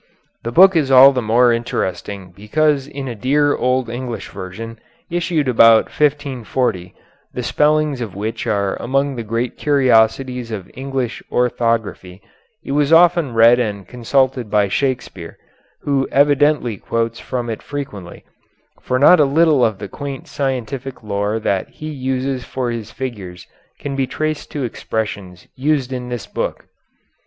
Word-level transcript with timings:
The 0.41 0.51
book 0.51 0.75
is 0.75 0.89
all 0.89 1.11
the 1.11 1.21
more 1.21 1.53
interesting 1.53 2.31
because 2.31 2.87
in 2.87 3.07
a 3.07 3.13
dear 3.13 3.55
old 3.55 3.87
English 3.87 4.29
version, 4.29 4.79
issued 5.11 5.47
about 5.47 5.89
1540, 5.91 6.95
the 7.35 7.43
spellings 7.43 8.01
of 8.01 8.15
which 8.15 8.47
are 8.47 8.75
among 8.81 9.15
the 9.15 9.21
great 9.21 9.57
curiosities 9.59 10.49
of 10.49 10.71
English 10.73 11.21
orthography, 11.31 12.19
it 12.65 12.71
was 12.71 12.91
often 12.91 13.35
read 13.35 13.59
and 13.59 13.87
consulted 13.87 14.49
by 14.49 14.67
Shakespeare, 14.67 15.37
who 15.81 16.07
evidently 16.11 16.77
quotes 16.77 17.19
from 17.19 17.47
it 17.47 17.61
frequently, 17.61 18.25
for 18.81 18.97
not 18.97 19.19
a 19.19 19.23
little 19.25 19.63
of 19.63 19.77
the 19.77 19.87
quaint 19.87 20.27
scientific 20.27 21.03
lore 21.03 21.37
that 21.39 21.69
he 21.69 21.91
uses 21.91 22.43
for 22.43 22.71
his 22.71 22.89
figures 22.89 23.45
can 23.79 23.95
be 23.95 24.07
traced 24.07 24.49
to 24.49 24.63
expressions 24.63 25.47
used 25.55 25.93
in 25.93 26.09
this 26.09 26.25
book. 26.25 26.65